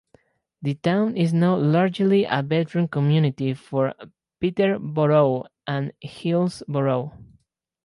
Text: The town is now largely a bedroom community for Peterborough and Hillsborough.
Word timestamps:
The 0.63 0.73
town 0.73 1.15
is 1.15 1.31
now 1.31 1.55
largely 1.57 2.25
a 2.25 2.41
bedroom 2.41 2.87
community 2.87 3.53
for 3.53 3.93
Peterborough 4.39 5.45
and 5.67 5.91
Hillsborough. 6.01 7.11